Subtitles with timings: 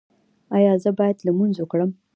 [0.57, 1.89] ایا زه باید لمونځ وکړم؟